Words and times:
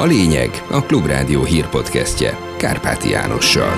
A 0.00 0.04
lényeg 0.04 0.50
a 0.70 0.82
Klubrádió 0.82 1.44
hírpodcastje 1.44 2.36
Kárpáti 2.56 3.10
Jánossal. 3.10 3.72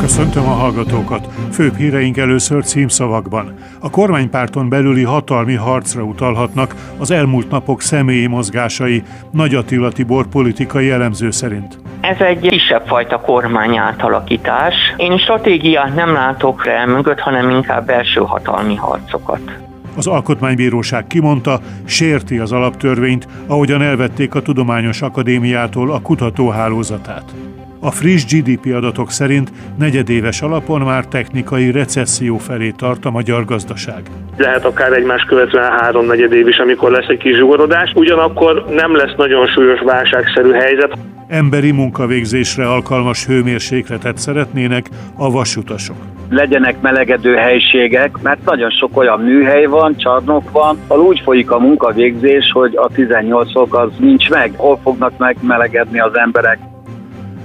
Köszöntöm 0.00 0.46
a 0.46 0.52
hallgatókat! 0.52 1.26
Főbb 1.52 1.76
híreink 1.76 2.16
először 2.16 2.64
címszavakban. 2.64 3.54
A 3.80 3.90
kormánypárton 3.90 4.68
belüli 4.68 5.02
hatalmi 5.02 5.54
harcra 5.54 6.02
utalhatnak 6.02 6.74
az 6.98 7.10
elmúlt 7.10 7.50
napok 7.50 7.80
személyi 7.80 8.26
mozgásai, 8.26 9.02
Nagy 9.32 9.54
Attila 9.54 9.90
Tibor 9.90 10.26
politikai 10.26 10.90
elemző 10.90 11.30
szerint. 11.30 11.78
Ez 12.00 12.20
egy 12.20 12.40
kisebb 12.40 12.86
fajta 12.86 13.20
kormány 13.20 13.76
átalakítás. 13.76 14.74
Én 14.96 15.18
stratégiát 15.18 15.94
nem 15.94 16.12
látok 16.12 16.64
rá 16.64 16.84
mögött, 16.84 17.20
hanem 17.20 17.50
inkább 17.50 17.86
belső 17.86 18.20
hatalmi 18.20 18.74
harcokat. 18.74 19.65
Az 19.96 20.06
Alkotmánybíróság 20.06 21.06
kimondta, 21.06 21.60
sérti 21.84 22.38
az 22.38 22.52
alaptörvényt, 22.52 23.28
ahogyan 23.46 23.82
elvették 23.82 24.34
a 24.34 24.42
Tudományos 24.42 25.02
Akadémiától 25.02 25.90
a 25.90 26.00
kutatóhálózatát. 26.00 27.34
A 27.80 27.90
friss 27.90 28.24
GDP 28.24 28.74
adatok 28.74 29.10
szerint 29.10 29.52
negyedéves 29.78 30.42
alapon 30.42 30.80
már 30.80 31.04
technikai 31.04 31.70
recesszió 31.70 32.36
felé 32.36 32.70
tart 32.70 33.04
a 33.04 33.10
magyar 33.10 33.44
gazdaság. 33.44 34.02
Lehet 34.36 34.64
akár 34.64 34.92
egymás 34.92 35.22
követően 35.22 35.70
három 35.70 36.06
negyed 36.06 36.32
év 36.32 36.48
is, 36.48 36.58
amikor 36.58 36.90
lesz 36.90 37.08
egy 37.08 37.18
kis 37.18 37.36
zsugorodás, 37.36 37.92
ugyanakkor 37.94 38.64
nem 38.70 38.96
lesz 38.96 39.14
nagyon 39.16 39.46
súlyos 39.46 39.80
válságszerű 39.80 40.50
helyzet. 40.50 40.98
Emberi 41.28 41.70
munkavégzésre 41.70 42.68
alkalmas 42.68 43.26
hőmérsékletet 43.26 44.18
szeretnének 44.18 44.86
a 45.16 45.30
vasutasok. 45.30 45.96
Legyenek 46.28 46.80
melegedő 46.80 47.34
helységek, 47.34 48.22
mert 48.22 48.44
nagyon 48.44 48.70
sok 48.70 48.96
olyan 48.96 49.20
műhely 49.20 49.64
van, 49.64 49.96
csarnok 49.96 50.50
van, 50.50 50.78
ahol 50.86 51.04
úgy 51.04 51.20
folyik 51.20 51.50
a 51.50 51.58
munkavégzés, 51.58 52.50
hogy 52.52 52.76
a 52.76 52.88
18 52.88 53.52
fok 53.52 53.74
az 53.74 53.90
nincs 53.98 54.30
meg. 54.30 54.52
Hol 54.56 54.78
fognak 54.82 55.18
megmelegedni 55.18 56.00
az 56.00 56.16
emberek? 56.16 56.58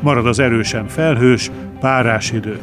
Marad 0.02 0.26
az 0.26 0.40
erősen 0.40 0.88
felhős, 0.88 1.52
párás 1.80 2.32
idő. 2.32 2.58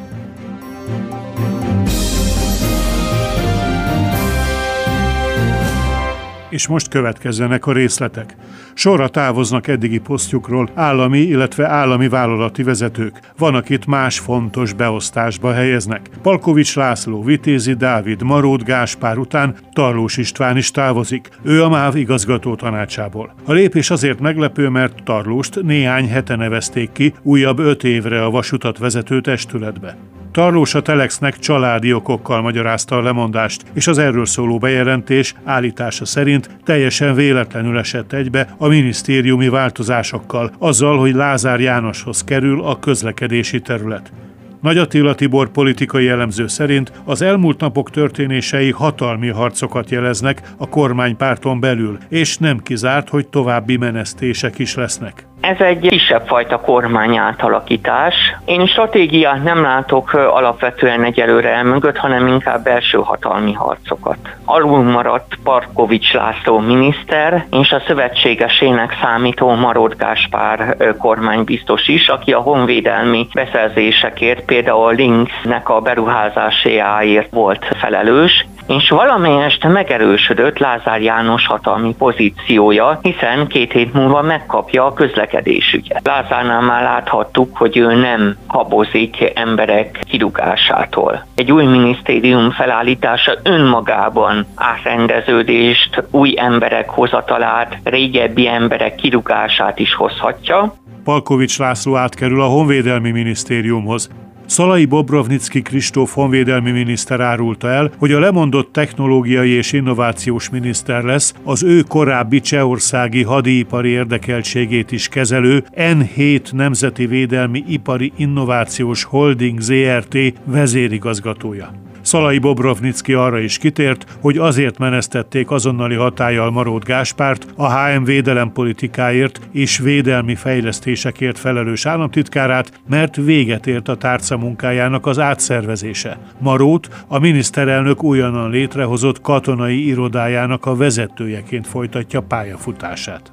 És 6.48 6.66
most 6.66 6.88
következzenek 6.88 7.66
a 7.66 7.72
részletek. 7.72 8.36
Sorra 8.78 9.08
távoznak 9.08 9.66
eddigi 9.66 9.98
posztjukról 9.98 10.70
állami, 10.74 11.18
illetve 11.18 11.66
állami 11.66 12.08
vállalati 12.08 12.62
vezetők. 12.62 13.20
Van, 13.38 13.54
akit 13.54 13.86
más 13.86 14.18
fontos 14.18 14.72
beosztásba 14.72 15.52
helyeznek. 15.52 16.10
Palkovics 16.22 16.76
László, 16.76 17.22
Vitézi 17.22 17.74
Dávid, 17.74 18.22
Marót 18.22 18.64
Gáspár 18.64 19.18
után 19.18 19.56
Tarlós 19.72 20.16
István 20.16 20.56
is 20.56 20.70
távozik. 20.70 21.28
Ő 21.42 21.62
a 21.62 21.68
MÁV 21.68 21.96
igazgató 21.96 22.54
tanácsából. 22.54 23.34
A 23.44 23.52
lépés 23.52 23.90
azért 23.90 24.20
meglepő, 24.20 24.68
mert 24.68 25.04
Tarlóst 25.04 25.62
néhány 25.62 26.08
hete 26.08 26.36
nevezték 26.36 26.92
ki 26.92 27.14
újabb 27.22 27.58
öt 27.58 27.84
évre 27.84 28.24
a 28.24 28.30
vasutat 28.30 28.78
vezető 28.78 29.20
testületbe. 29.20 29.96
Tarlós 30.32 30.74
a 30.74 30.82
Telexnek 30.82 31.38
családi 31.38 31.92
okokkal 31.92 32.40
magyarázta 32.40 32.96
a 32.96 33.02
lemondást, 33.02 33.62
és 33.74 33.86
az 33.86 33.98
erről 33.98 34.26
szóló 34.26 34.58
bejelentés 34.58 35.34
állítása 35.44 36.04
szerint 36.04 36.50
teljesen 36.64 37.14
véletlenül 37.14 37.78
esett 37.78 38.12
egybe 38.12 38.54
a 38.58 38.66
minisztériumi 38.66 39.48
változásokkal, 39.48 40.52
azzal, 40.58 40.98
hogy 40.98 41.14
Lázár 41.14 41.60
Jánoshoz 41.60 42.24
kerül 42.24 42.62
a 42.62 42.78
közlekedési 42.78 43.60
terület. 43.60 44.12
Nagy 44.60 44.78
Attila 44.78 45.14
Tibor 45.14 45.48
politikai 45.50 46.08
elemző 46.08 46.46
szerint 46.46 46.92
az 47.04 47.22
elmúlt 47.22 47.60
napok 47.60 47.90
történései 47.90 48.70
hatalmi 48.70 49.28
harcokat 49.28 49.90
jeleznek 49.90 50.42
a 50.56 50.68
kormánypárton 50.68 51.60
belül, 51.60 51.98
és 52.08 52.38
nem 52.38 52.58
kizárt, 52.58 53.08
hogy 53.08 53.28
további 53.28 53.76
menesztések 53.76 54.58
is 54.58 54.74
lesznek. 54.74 55.27
Ez 55.40 55.60
egy 55.60 55.88
kisebb 55.88 56.26
fajta 56.26 56.60
kormány 56.60 57.16
átalakítás. 57.16 58.14
Én 58.44 58.66
stratégiát 58.66 59.42
nem 59.42 59.62
látok 59.62 60.12
alapvetően 60.12 61.04
egyelőre 61.04 61.62
mögött, 61.62 61.96
hanem 61.96 62.26
inkább 62.26 62.64
belső 62.64 62.98
hatalmi 62.98 63.52
harcokat. 63.52 64.18
Alul 64.44 64.82
maradt 64.82 65.38
Parkovics 65.42 66.12
László 66.12 66.58
miniszter, 66.58 67.46
és 67.50 67.72
a 67.72 67.82
szövetségesének 67.86 68.98
számító 69.02 69.54
Marod 69.54 69.94
Gáspár 69.96 70.76
kormánybiztos 70.98 71.88
is, 71.88 72.08
aki 72.08 72.32
a 72.32 72.40
honvédelmi 72.40 73.28
beszerzésekért, 73.34 74.44
például 74.44 74.94
Linksnek 74.94 75.68
a 75.68 75.80
beruházásáért 75.80 77.32
volt 77.32 77.66
felelős, 77.78 78.46
és 78.68 78.88
valamelyest 78.88 79.68
megerősödött 79.68 80.58
Lázár 80.58 81.02
János 81.02 81.46
hatalmi 81.46 81.94
pozíciója, 81.98 82.98
hiszen 83.02 83.46
két 83.46 83.72
hét 83.72 83.92
múlva 83.92 84.22
megkapja 84.22 84.84
a 84.84 84.92
közlekedésügyet. 84.92 86.00
Lázárnál 86.04 86.60
már 86.60 86.82
láthattuk, 86.82 87.56
hogy 87.56 87.76
ő 87.76 87.94
nem 87.94 88.36
habozik 88.46 89.32
emberek 89.34 90.00
kirugásától. 90.08 91.26
Egy 91.34 91.52
új 91.52 91.64
minisztérium 91.64 92.50
felállítása 92.50 93.32
önmagában 93.42 94.46
átrendeződést, 94.54 96.04
új 96.10 96.34
emberek 96.36 96.88
hozatalát, 96.88 97.78
régebbi 97.84 98.48
emberek 98.48 98.94
kirugását 98.94 99.78
is 99.78 99.94
hozhatja. 99.94 100.74
Palkovics 101.04 101.58
László 101.58 101.96
átkerül 101.96 102.42
a 102.42 102.46
Honvédelmi 102.46 103.10
Minisztériumhoz. 103.10 104.10
Szalai 104.48 104.84
Bobrovnicki 104.84 105.62
Kristóf 105.62 106.14
honvédelmi 106.14 106.70
miniszter 106.70 107.20
árulta 107.20 107.68
el, 107.68 107.90
hogy 107.98 108.12
a 108.12 108.18
lemondott 108.18 108.72
technológiai 108.72 109.50
és 109.50 109.72
innovációs 109.72 110.50
miniszter 110.50 111.02
lesz 111.02 111.34
az 111.44 111.62
ő 111.62 111.82
korábbi 111.82 112.40
csehországi 112.40 113.22
hadipari 113.22 113.88
érdekeltségét 113.88 114.92
is 114.92 115.08
kezelő 115.08 115.64
N7 115.76 116.52
Nemzeti 116.52 117.06
Védelmi 117.06 117.64
Ipari 117.66 118.12
Innovációs 118.16 119.04
Holding 119.04 119.60
ZRT 119.60 120.18
vezérigazgatója. 120.44 121.70
Szalai 122.08 122.38
Bobrovnicki 122.38 123.12
arra 123.12 123.38
is 123.38 123.58
kitért, 123.58 124.06
hogy 124.20 124.38
azért 124.38 124.78
menesztették 124.78 125.50
azonnali 125.50 125.94
hatállyal 125.94 126.50
Marót 126.50 126.84
Gáspárt, 126.84 127.46
a 127.56 127.72
HM 127.72 128.02
védelem 128.02 128.52
politikáért 128.52 129.40
és 129.52 129.78
védelmi 129.78 130.34
fejlesztésekért 130.34 131.38
felelős 131.38 131.86
államtitkárát, 131.86 132.80
mert 132.88 133.16
véget 133.16 133.66
ért 133.66 133.88
a 133.88 133.96
tárca 133.96 134.36
munkájának 134.36 135.06
az 135.06 135.18
átszervezése. 135.18 136.18
Marót 136.38 137.04
a 137.08 137.18
miniszterelnök 137.18 138.02
újonnan 138.02 138.50
létrehozott 138.50 139.20
katonai 139.20 139.86
irodájának 139.86 140.66
a 140.66 140.76
vezetőjeként 140.76 141.66
folytatja 141.66 142.20
pályafutását. 142.20 143.30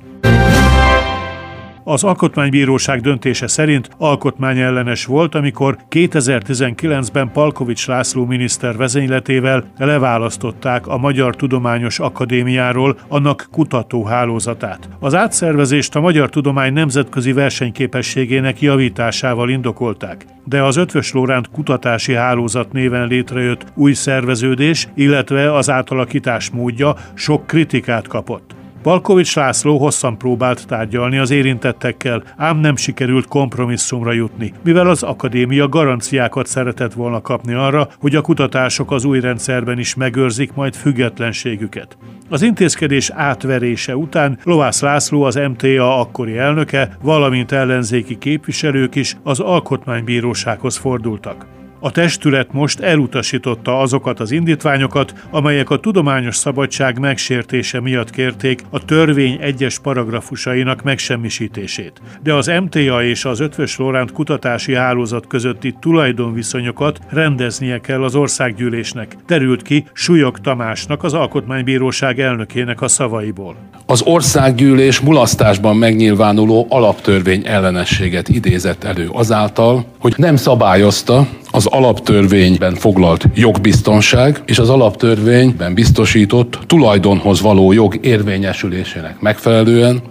Az 1.88 2.04
Alkotmánybíróság 2.04 3.02
döntése 3.02 3.48
szerint 3.48 3.90
alkotmányellenes 3.98 5.06
volt, 5.06 5.36
amikor 5.36 5.78
2019-ben 5.90 7.32
Palkovics 7.32 7.88
László 7.88 8.26
miniszter 8.26 8.78
vezényletével 8.78 9.64
leválasztották 9.78 10.88
a 10.88 10.98
Magyar 10.98 11.36
Tudományos 11.36 12.00
Akadémiáról 12.00 12.98
annak 13.08 13.48
kutatóhálózatát. 13.52 14.90
Az 15.00 15.16
átszervezést 15.16 15.96
a 15.96 16.00
magyar 16.00 16.30
tudomány 16.30 16.74
nemzetközi 16.74 17.34
versenyképességének 17.34 18.62
javításával 18.62 19.50
indokolták 19.50 20.26
de 20.48 20.64
az 20.64 20.76
Ötvös 20.78 21.12
Lóránt 21.12 21.50
kutatási 21.50 22.14
hálózat 22.14 22.72
néven 22.72 23.08
létrejött 23.08 23.66
új 23.76 23.94
szerveződés, 23.94 24.88
illetve 24.96 25.54
az 25.54 25.70
átalakítás 25.70 26.50
módja 26.50 26.96
sok 27.14 27.48
kritikát 27.48 28.08
kapott. 28.08 28.55
Palkovics 28.86 29.36
László 29.36 29.78
hosszan 29.78 30.18
próbált 30.18 30.68
tárgyalni 30.68 31.18
az 31.18 31.32
érintettekkel, 31.32 32.24
ám 32.38 32.58
nem 32.58 32.76
sikerült 32.76 33.28
kompromisszumra 33.28 34.12
jutni, 34.12 34.54
mivel 34.64 34.90
az 34.90 35.04
akadémia 35.04 35.68
garanciákat 35.68 36.48
szeretett 36.48 36.94
volna 36.94 37.22
kapni 37.22 37.54
arra, 37.54 37.88
hogy 38.00 38.16
a 38.16 38.22
kutatások 38.22 38.92
az 38.92 39.04
új 39.04 39.20
rendszerben 39.20 39.80
is 39.80 39.96
megőrzik 39.96 40.54
majd 40.54 40.76
függetlenségüket. 40.76 41.98
Az 42.30 42.42
intézkedés 42.42 43.10
átverése 43.10 43.96
után 43.96 44.40
Lovász 44.44 44.82
László, 44.82 45.24
az 45.24 45.36
MTA 45.36 46.00
akkori 46.00 46.38
elnöke, 46.38 46.98
valamint 47.02 47.52
ellenzéki 47.52 48.18
képviselők 48.18 48.96
is 48.96 49.18
az 49.24 49.40
alkotmánybírósághoz 49.40 50.78
fordultak. 50.78 51.46
A 51.86 51.92
testület 51.92 52.54
most 52.54 52.80
elutasította 52.80 53.80
azokat 53.80 54.20
az 54.20 54.32
indítványokat, 54.32 55.14
amelyek 55.30 55.70
a 55.70 55.80
tudományos 55.80 56.36
szabadság 56.36 57.00
megsértése 57.00 57.80
miatt 57.80 58.10
kérték 58.10 58.62
a 58.70 58.86
törvény 58.86 59.38
egyes 59.42 59.80
paragrafusainak 59.80 60.84
megsemmisítését. 60.84 62.02
De 62.24 62.34
az 62.34 62.52
MTA 62.64 63.04
és 63.04 63.26
az 63.26 63.40
Ötvös 63.40 63.78
Lóránt 63.78 64.12
kutatási 64.12 64.74
hálózat 64.74 65.28
közötti 65.28 65.76
tulajdonviszonyokat 65.80 67.00
rendeznie 67.10 67.80
kell 67.80 68.04
az 68.04 68.16
országgyűlésnek, 68.16 69.16
terült 69.26 69.62
ki 69.62 69.86
Súlyog 69.94 70.40
Tamásnak, 70.40 71.04
az 71.04 71.14
Alkotmánybíróság 71.14 72.20
elnökének 72.20 72.82
a 72.82 72.88
szavaiból. 72.88 73.56
Az 73.86 74.02
országgyűlés 74.02 75.00
mulasztásban 75.00 75.78
megnyilvánuló 75.78 76.66
alaptörvény 76.70 77.42
ellenességet 77.46 78.30
idézett 78.30 78.84
elő 78.84 79.10
azáltal, 79.12 79.86
hogy 80.00 80.14
nem 80.18 80.36
szabályozta 80.36 81.28
az 81.56 81.66
alaptörvényben 81.66 82.76
foglalt 82.76 83.28
jogbiztonság 83.36 84.42
és 84.46 84.60
az 84.60 84.70
alaptörvényben 84.70 85.74
biztosított 85.74 86.60
tulajdonhoz 86.68 87.42
való 87.42 87.72
jog 87.72 87.98
érvényesülésének 88.02 89.20
megfelelően 89.20 90.02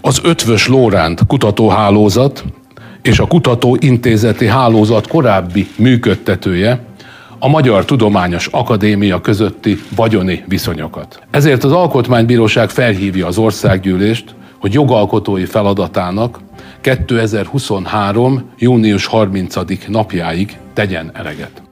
az 0.00 0.20
Ötvös 0.22 0.68
Lóránt 0.68 1.26
kutatóhálózat 1.26 2.44
és 3.02 3.18
a 3.18 3.26
Kutatóintézeti 3.26 4.46
Hálózat 4.46 5.06
korábbi 5.06 5.68
működtetője 5.76 6.80
a 7.38 7.48
Magyar 7.48 7.84
Tudományos 7.84 8.46
Akadémia 8.46 9.20
közötti 9.20 9.78
vagyoni 9.96 10.44
viszonyokat. 10.48 11.22
Ezért 11.30 11.64
az 11.64 11.72
Alkotmánybíróság 11.72 12.70
felhívja 12.70 13.26
az 13.26 13.38
országgyűlést, 13.38 14.34
hogy 14.58 14.72
jogalkotói 14.72 15.44
feladatának 15.44 16.40
2023. 16.84 18.50
június 18.58 19.06
30. 19.06 19.88
napjáig 19.88 20.56
tegyen 20.72 21.10
eleget. 21.14 21.62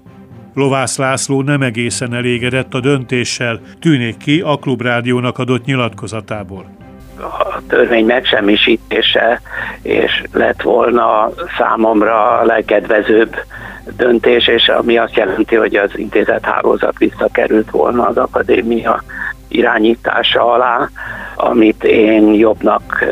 Lovász 0.54 0.98
László 0.98 1.42
nem 1.42 1.62
egészen 1.62 2.14
elégedett 2.14 2.74
a 2.74 2.80
döntéssel, 2.80 3.60
tűnik 3.80 4.16
ki 4.16 4.40
a 4.40 4.56
Klubrádiónak 4.56 5.38
adott 5.38 5.64
nyilatkozatából. 5.64 6.64
A 7.18 7.66
törvény 7.66 8.04
megsemmisítése, 8.04 9.40
és 9.82 10.22
lett 10.32 10.62
volna 10.62 11.30
számomra 11.58 12.38
a 12.38 12.44
legkedvezőbb 12.44 13.36
döntés, 13.96 14.46
és 14.46 14.68
ami 14.68 14.96
azt 14.96 15.16
jelenti, 15.16 15.54
hogy 15.54 15.74
az 15.74 15.90
intézet 15.98 16.44
hálózat 16.44 16.98
visszakerült 16.98 17.70
volna 17.70 18.06
az 18.06 18.16
akadémia 18.16 19.02
irányítása 19.48 20.52
alá, 20.52 20.88
amit 21.42 21.84
én 21.84 22.34
jobbnak 22.34 23.04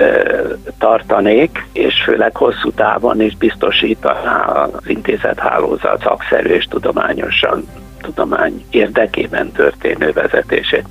tartanék, 0.78 1.66
és 1.72 2.02
főleg 2.02 2.36
hosszú 2.36 2.70
távon 2.70 3.20
is 3.20 3.36
biztosítaná 3.36 4.42
az 4.42 4.88
intézet 4.88 5.38
hálózat 5.38 6.02
szakszerű 6.02 6.48
és 6.48 6.64
tudományosan 6.64 7.68
tudomány 8.00 8.64
érdekében 8.70 9.52
történő 9.52 10.12
vezetését. 10.12 10.84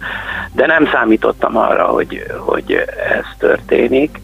De 0.54 0.66
nem 0.66 0.88
számítottam 0.92 1.58
arra, 1.58 1.86
hogy, 1.86 2.26
hogy 2.38 2.86
ez 3.10 3.26
történik. 3.38 4.20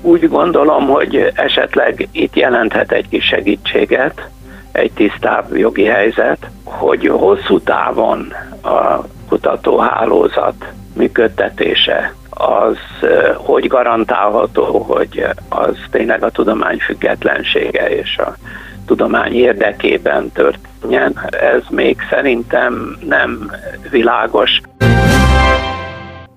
Úgy 0.00 0.28
gondolom, 0.28 0.86
hogy 0.86 1.32
esetleg 1.34 2.08
itt 2.12 2.36
jelenthet 2.36 2.92
egy 2.92 3.08
kis 3.08 3.24
segítséget, 3.24 4.28
egy 4.72 4.92
tisztább 4.92 5.56
jogi 5.56 5.84
helyzet, 5.84 6.46
hogy 6.64 7.06
hosszú 7.06 7.60
távon 7.60 8.32
a 8.62 9.04
kutatóhálózat 9.28 10.64
működtetése 10.94 12.12
az 12.30 12.76
hogy 13.36 13.66
garantálható, 13.66 14.78
hogy 14.78 15.26
az 15.48 15.76
tényleg 15.90 16.22
a 16.22 16.30
tudomány 16.30 16.78
függetlensége 16.78 17.90
és 17.90 18.18
a 18.18 18.36
tudomány 18.86 19.34
érdekében 19.34 20.32
történjen. 20.32 21.18
Ez 21.30 21.62
még 21.70 21.96
szerintem 22.10 22.98
nem 23.08 23.50
világos. 23.90 24.60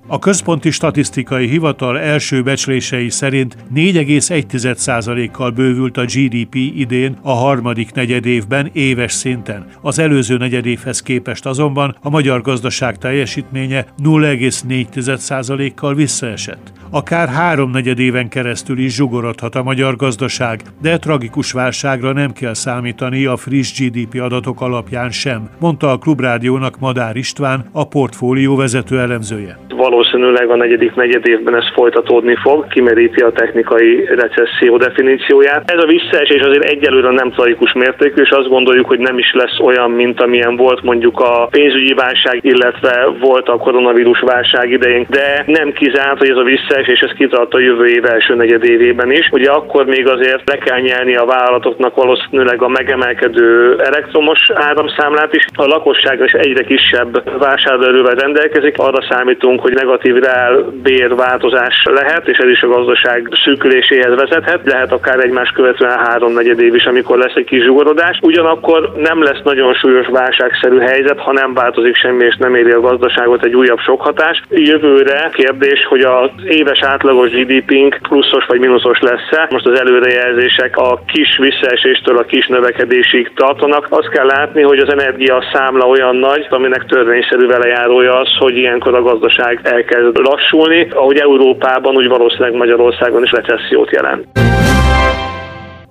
A 0.08 0.20
Központi 0.20 0.72
Statisztikai 0.72 1.48
Hivatal 1.48 2.00
első 2.00 2.42
becslései 2.42 3.10
szerint 3.10 3.56
4,1%-kal 3.76 5.52
bővült 5.52 5.98
a 5.98 6.06
GDP 6.06 6.56
idén 6.56 7.18
a 7.22 7.32
harmadik 7.32 7.92
negyedévben 7.94 8.70
éves 8.74 9.12
szinten. 9.12 9.66
Az 9.82 10.00
előző 10.00 10.38
negyedévhez 10.38 11.02
képest 11.02 11.46
azonban 11.46 11.98
a 12.02 12.10
magyar 12.10 12.42
gazdaság 12.42 12.98
teljesítménye 12.98 13.86
0,4%-kal 14.04 15.94
visszaesett. 15.94 16.72
Akár 16.90 17.30
háromnegyed 17.30 18.00
éven 18.00 18.30
keresztül 18.30 18.80
is 18.80 18.94
zsugorodhat 18.94 19.56
a 19.56 19.64
magyar 19.64 19.96
gazdaság, 19.96 20.62
de 20.82 20.98
tragikus 20.98 21.52
válságra 21.52 22.14
nem 22.14 22.34
kell 22.34 22.54
számítani 22.54 23.26
a 23.26 23.38
friss 23.38 23.80
GDP 23.80 24.22
adatok 24.22 24.62
alapján 24.62 25.12
sem, 25.12 25.50
mondta 25.60 25.92
a 25.92 25.98
Klubrádiónak 25.98 26.80
Madár 26.80 27.16
István, 27.16 27.70
a 27.72 27.88
portfólió 27.88 28.56
vezető 28.56 29.00
elemzője. 29.00 29.58
Valószínűleg 29.86 30.50
a 30.50 30.56
negyedik 30.56 30.96
negyed 30.96 31.28
évben 31.28 31.56
ez 31.56 31.68
folytatódni 31.74 32.36
fog, 32.36 32.68
kimeríti 32.68 33.22
a 33.22 33.32
technikai 33.32 34.06
recesszió 34.06 34.78
definícióját. 34.78 35.72
Ez 35.72 35.84
a 35.84 35.88
visszaesés 35.88 36.42
azért 36.42 36.64
egyelőre 36.64 37.12
nem 37.12 37.32
tragikus 37.32 37.74
mértékű, 37.74 38.22
és 38.22 38.30
azt 38.30 38.50
gondoljuk, 38.50 38.88
hogy 38.88 39.00
nem 39.00 39.18
is 39.18 39.32
lesz 39.34 39.60
olyan, 39.60 39.92
mint 39.92 40.22
amilyen 40.22 40.56
volt 40.56 40.82
mondjuk 40.82 41.20
a 41.20 41.48
pénzügyi 41.52 41.94
válság, 41.94 42.40
illetve 42.42 43.10
volt 43.20 43.48
a 43.50 43.58
koronavírus 43.58 44.20
válság 44.20 44.72
idején, 44.72 45.06
de 45.10 45.44
nem 45.46 45.72
kizárt, 45.72 46.18
hogy 46.18 46.30
ez 46.30 46.38
a 46.38 46.52
visszaesés 46.54 47.02
és 47.02 47.08
ez 47.10 47.16
kitart 47.18 47.54
a 47.54 47.60
jövő 47.60 47.86
év 47.86 48.06
első 48.06 48.36
negyedévében 48.36 49.12
is. 49.12 49.30
Ugye 49.32 49.50
akkor 49.52 49.86
még 49.86 50.08
azért 50.08 50.50
le 50.50 50.58
kell 50.58 50.80
nyelni 50.80 51.16
a 51.16 51.26
vállalatoknak 51.26 51.96
valószínűleg 51.96 52.62
a 52.62 52.68
megemelkedő 52.68 53.80
elektromos 53.80 54.40
áramszámlát 54.54 55.34
is. 55.34 55.46
A 55.56 55.66
lakosság 55.66 56.22
is 56.24 56.32
egyre 56.32 56.64
kisebb 56.64 57.40
vásárlóerővel 57.40 58.16
rendelkezik, 58.16 58.78
arra 58.78 59.02
számítunk, 59.10 59.62
hogy 59.62 59.71
negatív 59.74 60.16
reál 60.16 60.74
bérváltozás 60.84 61.84
lehet, 61.84 62.28
és 62.28 62.38
ez 62.38 62.50
is 62.50 62.62
a 62.62 62.68
gazdaság 62.68 63.30
szűküléséhez 63.44 64.16
vezethet. 64.16 64.62
Lehet 64.66 64.92
akár 64.92 65.20
egymás 65.20 65.50
követően 65.50 66.00
három 66.06 66.34
negyed 66.34 66.60
év 66.60 66.76
is, 66.76 66.86
amikor 66.86 67.18
lesz 67.18 67.36
egy 67.36 67.46
kis 67.46 67.64
zsugorodás. 67.64 68.20
Ugyanakkor 68.22 68.92
nem 68.96 69.24
lesz 69.24 69.42
nagyon 69.44 69.74
súlyos 69.74 70.08
válságszerű 70.08 70.80
helyzet, 70.80 71.20
ha 71.20 71.32
nem 71.32 71.54
változik 71.54 71.96
semmi, 71.96 72.24
és 72.24 72.36
nem 72.36 72.56
éri 72.56 72.72
a 72.72 72.80
gazdaságot 72.80 73.46
egy 73.46 73.56
újabb 73.56 73.80
sok 73.80 74.02
hatás. 74.02 74.42
Jövőre 74.50 75.30
kérdés, 75.34 75.86
hogy 75.90 76.02
az 76.02 76.30
éve 76.46 76.72
éves 76.72 76.84
átlagos 76.84 77.30
GDP-nk 77.30 78.00
pluszos 78.02 78.46
vagy 78.46 78.60
mínuszos 78.60 79.00
lesz-e. 79.00 79.48
Most 79.50 79.66
az 79.66 79.80
előrejelzések 79.80 80.78
a 80.78 81.02
kis 81.08 81.38
visszaeséstől 81.38 82.18
a 82.18 82.24
kis 82.24 82.48
növekedésig 82.48 83.32
tartanak. 83.36 83.88
Azt 83.90 84.10
kell 84.10 84.26
látni, 84.26 84.62
hogy 84.62 84.80
az 84.80 84.92
energia 84.92 85.44
számla 85.54 85.86
olyan 85.86 86.16
nagy, 86.16 86.48
aminek 86.50 86.86
törvényszerű 86.86 87.48
velejárója 87.48 88.20
az, 88.20 88.30
hogy 88.40 88.58
ilyenkor 88.58 88.96
a 88.96 89.02
gazdaság 89.02 89.61
elkezd 89.64 90.18
lassulni. 90.18 90.88
Ahogy 90.90 91.18
Európában, 91.18 91.96
úgy 91.96 92.08
valószínűleg 92.08 92.54
Magyarországon 92.54 93.24
is 93.24 93.32
recessziót 93.32 93.92
jelent. 93.92 94.28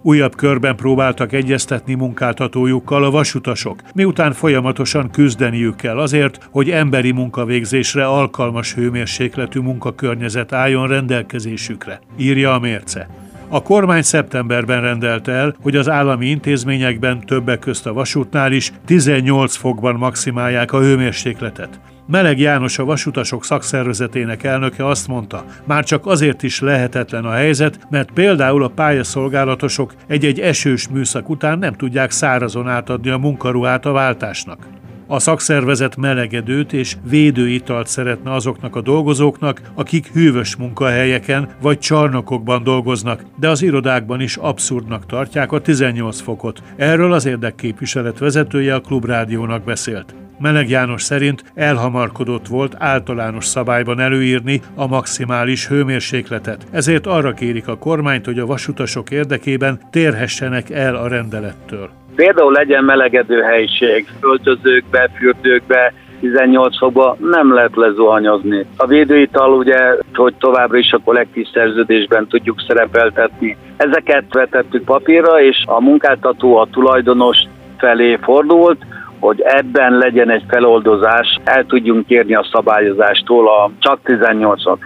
Újabb 0.02 0.34
körben 0.34 0.76
próbáltak 0.76 1.32
egyeztetni 1.32 1.94
munkáltatójukkal 1.94 3.04
a 3.04 3.10
vasutasok, 3.10 3.78
miután 3.94 4.32
folyamatosan 4.32 5.10
küzdeniük 5.10 5.76
kell 5.76 5.98
azért, 5.98 6.38
hogy 6.50 6.70
emberi 6.70 7.12
munkavégzésre 7.12 8.06
alkalmas 8.06 8.74
hőmérsékletű 8.74 9.60
munkakörnyezet 9.60 10.52
álljon 10.52 10.88
rendelkezésükre, 10.88 12.00
írja 12.18 12.52
a 12.52 12.58
mérce. 12.58 13.06
A 13.48 13.62
kormány 13.62 14.02
szeptemberben 14.02 14.80
rendelte 14.80 15.32
el, 15.32 15.54
hogy 15.62 15.76
az 15.76 15.88
állami 15.88 16.26
intézményekben 16.26 17.20
többek 17.20 17.58
közt 17.58 17.86
a 17.86 17.92
vasútnál 17.92 18.52
is 18.52 18.72
18 18.86 19.56
fokban 19.56 19.94
maximálják 19.94 20.72
a 20.72 20.80
hőmérsékletet. 20.80 21.80
Meleg 22.10 22.38
János 22.38 22.78
a 22.78 22.84
vasutasok 22.84 23.44
szakszervezetének 23.44 24.42
elnöke 24.42 24.86
azt 24.86 25.08
mondta, 25.08 25.44
már 25.64 25.84
csak 25.84 26.06
azért 26.06 26.42
is 26.42 26.60
lehetetlen 26.60 27.24
a 27.24 27.30
helyzet, 27.30 27.78
mert 27.90 28.10
például 28.10 28.62
a 28.62 28.68
pályaszolgálatosok 28.68 29.94
egy-egy 30.06 30.40
esős 30.40 30.88
műszak 30.88 31.28
után 31.28 31.58
nem 31.58 31.74
tudják 31.74 32.10
szárazon 32.10 32.68
átadni 32.68 33.10
a 33.10 33.18
munkaruhát 33.18 33.86
a 33.86 33.92
váltásnak. 33.92 34.66
A 35.06 35.18
szakszervezet 35.18 35.96
melegedőt 35.96 36.72
és 36.72 36.96
védőitalt 37.08 37.86
szeretne 37.86 38.32
azoknak 38.32 38.76
a 38.76 38.80
dolgozóknak, 38.80 39.60
akik 39.74 40.10
hűvös 40.12 40.56
munkahelyeken 40.56 41.48
vagy 41.62 41.78
csarnokokban 41.78 42.62
dolgoznak, 42.62 43.24
de 43.36 43.48
az 43.48 43.62
irodákban 43.62 44.20
is 44.20 44.36
abszurdnak 44.36 45.06
tartják 45.06 45.52
a 45.52 45.60
18 45.60 46.20
fokot. 46.20 46.62
Erről 46.76 47.12
az 47.12 47.26
érdekképviselet 47.26 48.18
vezetője 48.18 48.74
a 48.74 48.80
Klubrádiónak 48.80 49.64
beszélt. 49.64 50.14
Meleg 50.42 50.68
János 50.68 51.02
szerint 51.02 51.44
elhamarkodott 51.54 52.46
volt 52.46 52.74
általános 52.78 53.44
szabályban 53.44 54.00
előírni 54.00 54.60
a 54.76 54.86
maximális 54.86 55.68
hőmérsékletet, 55.68 56.66
ezért 56.72 57.06
arra 57.06 57.32
kérik 57.32 57.68
a 57.68 57.78
kormányt, 57.78 58.24
hogy 58.24 58.38
a 58.38 58.46
vasutasok 58.46 59.10
érdekében 59.10 59.80
térhessenek 59.90 60.70
el 60.70 60.94
a 60.94 61.08
rendelettől. 61.08 61.88
Például 62.14 62.52
legyen 62.52 62.84
melegedő 62.84 63.40
helység, 63.40 64.06
öltözőkbe, 64.20 65.10
fürdőkbe, 65.18 65.92
18 66.20 66.78
fokba 66.78 67.16
nem 67.30 67.54
lehet 67.54 67.76
lezuhanyozni. 67.76 68.66
A 68.76 68.86
védőital 68.86 69.52
ugye, 69.52 69.94
hogy 70.14 70.34
továbbra 70.38 70.78
is 70.78 70.92
a 70.92 71.00
kollektív 71.04 71.46
szerződésben 71.52 72.26
tudjuk 72.26 72.64
szerepeltetni. 72.66 73.56
Ezeket 73.76 74.24
vetettük 74.32 74.84
papírra, 74.84 75.42
és 75.42 75.64
a 75.66 75.80
munkáltató 75.80 76.56
a 76.56 76.68
tulajdonos 76.70 77.38
felé 77.78 78.18
fordult, 78.22 78.84
hogy 79.20 79.40
ebben 79.40 79.92
legyen 79.92 80.30
egy 80.30 80.44
feloldozás, 80.48 81.38
el 81.44 81.64
tudjunk 81.66 82.06
kérni 82.06 82.34
a 82.34 82.48
szabályozástól 82.52 83.48
a 83.48 83.70
csak 83.78 83.98
18-ot. 84.04 84.78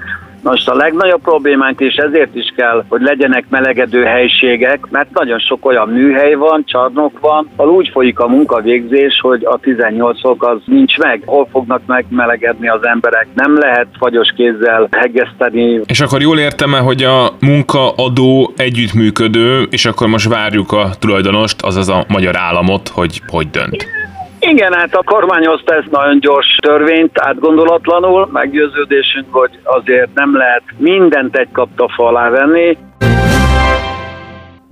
Most 0.45 0.69
a 0.69 0.75
legnagyobb 0.75 1.21
problémánk, 1.21 1.81
és 1.81 1.95
ezért 1.95 2.35
is 2.35 2.53
kell, 2.57 2.85
hogy 2.89 3.01
legyenek 3.01 3.45
melegedő 3.49 4.03
helységek, 4.03 4.87
mert 4.91 5.13
nagyon 5.13 5.39
sok 5.39 5.67
olyan 5.67 5.89
műhely 5.89 6.35
van, 6.35 6.65
csarnok 6.67 7.21
van, 7.21 7.49
ahol 7.57 7.73
úgy 7.73 7.89
folyik 7.93 8.19
a 8.19 8.29
munkavégzés, 8.29 9.21
hogy 9.21 9.45
a 9.45 9.59
18 9.59 10.21
fok 10.21 10.47
az 10.47 10.59
nincs 10.65 10.99
meg. 10.99 11.23
Hol 11.27 11.49
fognak 11.51 11.81
megmelegedni 11.87 12.69
az 12.69 12.87
emberek? 12.87 13.27
Nem 13.35 13.59
lehet 13.59 13.87
fagyos 13.99 14.29
kézzel 14.37 14.89
hegeszteni. 14.91 15.81
És 15.87 16.01
akkor 16.01 16.21
jól 16.21 16.39
értem-e, 16.39 16.79
hogy 16.79 17.03
a 17.03 17.33
munkaadó 17.41 18.53
együttműködő, 18.57 19.63
és 19.71 19.87
akkor 19.87 20.09
most 20.09 20.29
várjuk 20.29 20.73
a 20.73 20.91
tulajdonost, 20.99 21.63
azaz 21.63 21.89
a 21.89 22.05
magyar 22.09 22.37
államot, 22.37 22.89
hogy 22.89 23.21
hogy 23.27 23.51
dönt? 23.51 24.04
Igen, 24.51 24.73
hát 24.73 24.95
a 24.95 25.03
kormány 25.03 25.47
hozta 25.47 25.75
ezt 25.75 25.91
nagyon 25.91 26.21
gyors 26.21 26.57
törvényt, 26.63 27.21
átgondolatlanul, 27.21 28.29
meggyőződésünk, 28.33 29.27
hogy 29.31 29.59
azért 29.63 30.15
nem 30.15 30.37
lehet 30.37 30.63
mindent 30.77 31.37
egy 31.37 31.49
kapta 31.53 31.89
alá 31.97 32.29
venni. 32.31 32.77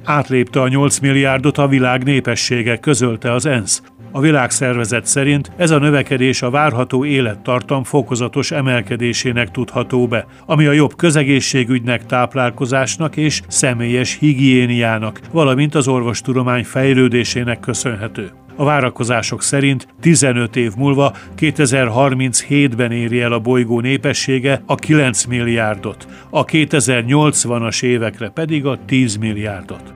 Átlépte 0.05 0.61
a 0.61 0.69
8 0.69 0.99
milliárdot 0.99 1.59
a 1.59 1.67
világ 1.67 2.05
népessége, 2.05 2.77
közölte 2.77 3.33
az 3.33 3.47
ENSZ. 3.47 3.83
A 4.15 4.21
világszervezet 4.21 5.07
szerint 5.07 5.51
ez 5.57 5.71
a 5.71 5.79
növekedés 5.79 6.43
a 6.43 6.51
várható 6.51 7.05
élettartam 7.05 7.85
fokozatos 7.85 8.51
emelkedésének 8.51 9.51
tudható 9.51 10.07
be, 10.07 10.27
ami 10.47 10.67
a 10.67 10.73
jobb 10.73 10.97
közegészségügynek, 10.97 12.07
táplálkozásnak 12.07 13.17
és 13.17 13.41
személyes 13.49 14.19
higiéniának, 14.19 15.21
valamint 15.33 15.75
az 15.75 15.89
orvostudomány 15.89 16.65
fejlődésének 16.65 17.61
köszönhető. 17.61 18.31
A 18.57 18.65
várakozások 18.65 19.43
szerint 19.43 19.87
15 20.01 20.57
év 20.57 20.73
múlva 20.77 21.15
2037-ben 21.39 22.93
éri 22.93 23.21
el 23.21 23.33
a 23.33 23.39
bolygó 23.39 23.81
népessége 23.81 24.63
a 24.67 24.75
9 24.75 25.25
milliárdot, 25.25 26.07
a 26.31 26.45
2080-as 26.45 27.83
évekre 27.83 28.29
pedig 28.29 28.67
a 28.67 28.79
10 28.87 29.17
milliárdot. 29.17 29.93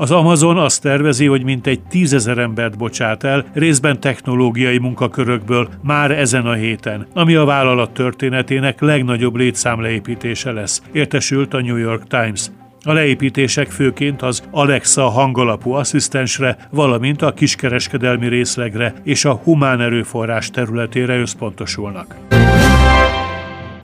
Az 0.00 0.10
Amazon 0.10 0.58
azt 0.58 0.82
tervezi, 0.82 1.26
hogy 1.26 1.44
mintegy 1.44 1.80
tízezer 1.80 2.38
embert 2.38 2.78
bocsát 2.78 3.24
el, 3.24 3.44
részben 3.54 4.00
technológiai 4.00 4.78
munkakörökből 4.78 5.68
már 5.82 6.10
ezen 6.10 6.46
a 6.46 6.52
héten, 6.52 7.06
ami 7.14 7.34
a 7.34 7.44
vállalat 7.44 7.90
történetének 7.90 8.80
legnagyobb 8.80 9.36
létszámleépítése 9.36 10.52
lesz, 10.52 10.82
értesült 10.92 11.54
a 11.54 11.60
New 11.60 11.76
York 11.76 12.06
Times. 12.06 12.50
A 12.84 12.92
leépítések 12.92 13.70
főként 13.70 14.22
az 14.22 14.42
Alexa 14.50 15.08
hangalapú 15.08 15.72
asszisztensre, 15.72 16.56
valamint 16.70 17.22
a 17.22 17.32
kiskereskedelmi 17.32 18.28
részlegre 18.28 18.94
és 19.04 19.24
a 19.24 19.34
humán 19.34 19.80
erőforrás 19.80 20.50
területére 20.50 21.18
összpontosulnak. 21.18 22.16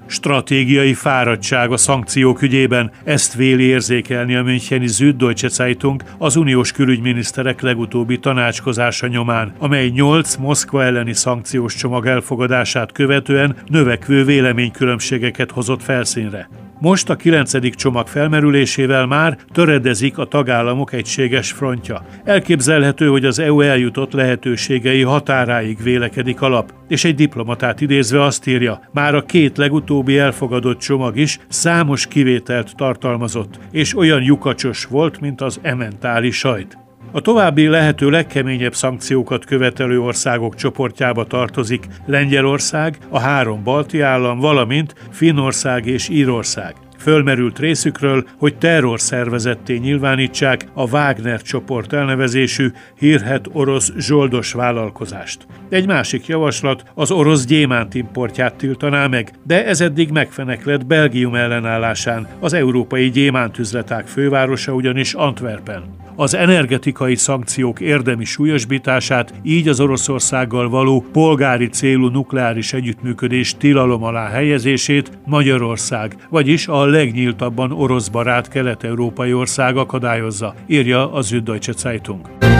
Stratégiai 0.07 0.95
fáradtság 0.95 1.73
a 1.73 1.77
szankciók 1.77 2.43
ügyében, 2.43 2.91
ezt 3.05 3.35
véli 3.35 3.63
érzékelni 3.63 4.35
a 4.35 4.43
Müncheni 4.43 4.87
Süddeutsche 4.87 5.49
Zeitung 5.49 6.03
az 6.19 6.37
uniós 6.37 6.73
külügyminiszterek 6.73 7.61
legutóbbi 7.61 8.19
tanácskozása 8.19 9.07
nyomán, 9.07 9.53
amely 9.59 9.89
nyolc 9.89 10.37
Moszkva 10.37 10.85
elleni 10.85 11.13
szankciós 11.13 11.75
csomag 11.75 12.07
elfogadását 12.07 12.93
követően 12.93 13.57
növekvő 13.67 14.25
véleménykülönbségeket 14.25 15.51
hozott 15.51 15.83
felszínre. 15.83 16.49
Most 16.81 17.11
a 17.11 17.17
kilencedik 17.17 17.75
csomag 17.75 18.07
felmerülésével 18.07 19.07
már 19.07 19.39
töredezik 19.53 20.19
a 20.19 20.25
tagállamok 20.25 20.93
egységes 20.93 21.53
frontja. 21.53 22.05
Elképzelhető, 22.25 23.09
hogy 23.09 23.25
az 23.25 23.39
EU 23.39 23.61
eljutott 23.61 24.13
lehetőségei 24.13 25.03
határáig 25.03 25.83
vélekedik 25.83 26.41
alap, 26.41 26.73
és 26.89 27.05
egy 27.05 27.15
diplomatát 27.15 27.81
idézve 27.81 28.23
azt 28.23 28.47
írja, 28.47 28.81
már 28.93 29.15
a 29.15 29.23
két 29.23 29.57
legutóbbi 29.57 30.19
elfogadott 30.19 30.79
csomag 30.79 31.17
is 31.17 31.39
számos 31.49 32.07
kivételt 32.07 32.75
tartalmazott, 32.77 33.59
és 33.71 33.97
olyan 33.97 34.23
lyukacsos 34.23 34.85
volt, 34.85 35.21
mint 35.21 35.41
az 35.41 35.59
ementáli 35.63 36.31
sajt. 36.31 36.86
A 37.11 37.21
további 37.21 37.67
lehető 37.67 38.11
legkeményebb 38.11 38.75
szankciókat 38.75 39.45
követelő 39.45 40.01
országok 40.01 40.55
csoportjába 40.55 41.25
tartozik 41.25 41.87
Lengyelország, 42.07 42.99
a 43.09 43.19
három 43.19 43.63
balti 43.63 44.01
állam, 44.01 44.39
valamint 44.39 44.95
Finnország 45.11 45.87
és 45.87 46.09
Írország. 46.09 46.75
Fölmerült 46.99 47.59
részükről, 47.59 48.27
hogy 48.39 48.57
terrorszervezetté 48.59 49.77
nyilvánítsák 49.77 50.67
a 50.75 50.89
Wagner 50.91 51.43
csoport 51.43 51.93
elnevezésű 51.93 52.73
hírhet 52.99 53.49
orosz 53.53 53.93
zsoldos 53.99 54.53
vállalkozást. 54.53 55.47
Egy 55.69 55.87
másik 55.87 56.27
javaslat 56.27 56.83
az 56.95 57.11
orosz 57.11 57.45
gyémánt 57.45 57.95
importját 57.95 58.55
tiltaná 58.55 59.07
meg, 59.07 59.33
de 59.43 59.67
ez 59.67 59.81
eddig 59.81 60.11
megfeneklett 60.11 60.87
Belgium 60.87 61.35
ellenállásán, 61.35 62.29
az 62.41 62.53
európai 62.53 63.11
gyémántüzleták 63.11 64.07
fővárosa 64.07 64.73
ugyanis 64.73 65.15
Antwerpen 65.15 65.83
az 66.17 66.35
energetikai 66.35 67.15
szankciók 67.15 67.81
érdemi 67.81 68.25
súlyosbítását, 68.25 69.35
így 69.43 69.69
az 69.69 69.81
Oroszországgal 69.81 70.69
való 70.69 71.05
polgári 71.13 71.67
célú 71.69 72.09
nukleáris 72.09 72.73
együttműködés 72.73 73.55
tilalom 73.59 74.03
alá 74.03 74.29
helyezését 74.29 75.11
Magyarország, 75.25 76.17
vagyis 76.29 76.69
a 76.69 76.85
legnyíltabban 76.85 77.73
orosz 77.73 78.09
barát 78.09 78.49
kelet-európai 78.49 79.33
ország 79.33 79.77
akadályozza, 79.77 80.55
írja 80.67 81.13
a 81.13 81.23
Süddeutsche 81.23 81.73
Zeitung. 81.73 82.56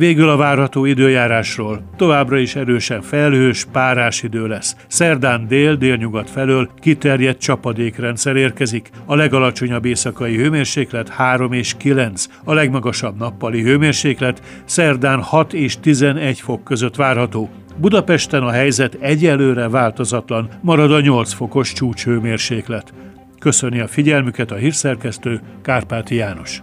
Végül 0.00 0.28
a 0.28 0.36
várható 0.36 0.84
időjárásról. 0.84 1.82
Továbbra 1.96 2.38
is 2.38 2.56
erősen 2.56 3.02
felhős, 3.02 3.64
párás 3.72 4.22
idő 4.22 4.46
lesz. 4.46 4.76
Szerdán 4.86 5.48
dél-délnyugat 5.48 6.30
felől 6.30 6.70
kiterjedt 6.78 7.40
csapadékrendszer 7.40 8.36
érkezik. 8.36 8.90
A 9.06 9.14
legalacsonyabb 9.14 9.84
éjszakai 9.84 10.36
hőmérséklet 10.36 11.08
3 11.08 11.52
és 11.52 11.74
9, 11.76 12.26
a 12.44 12.54
legmagasabb 12.54 13.18
nappali 13.18 13.62
hőmérséklet 13.62 14.42
szerdán 14.64 15.22
6 15.22 15.52
és 15.52 15.80
11 15.80 16.40
fok 16.40 16.64
között 16.64 16.96
várható. 16.96 17.50
Budapesten 17.76 18.42
a 18.42 18.50
helyzet 18.50 18.96
egyelőre 19.00 19.68
változatlan, 19.68 20.48
marad 20.62 20.92
a 20.92 21.00
8 21.00 21.32
fokos 21.32 21.72
csúcshőmérséklet. 21.72 22.92
Köszöni 23.38 23.80
a 23.80 23.86
figyelmüket 23.86 24.50
a 24.50 24.56
hírszerkesztő 24.56 25.40
Kárpáti 25.62 26.14
János. 26.14 26.62